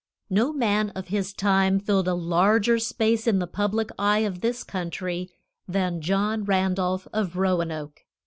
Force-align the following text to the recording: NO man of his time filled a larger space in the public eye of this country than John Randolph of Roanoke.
NO 0.31 0.51
man 0.51 0.89
of 0.95 1.09
his 1.09 1.31
time 1.31 1.79
filled 1.79 2.07
a 2.07 2.15
larger 2.15 2.79
space 2.79 3.27
in 3.27 3.37
the 3.37 3.45
public 3.45 3.91
eye 3.99 4.21
of 4.25 4.41
this 4.41 4.63
country 4.63 5.29
than 5.67 6.01
John 6.01 6.43
Randolph 6.43 7.07
of 7.13 7.35
Roanoke. 7.35 7.99